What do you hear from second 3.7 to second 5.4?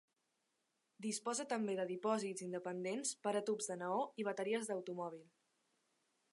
de neó i bateries d’automòbil.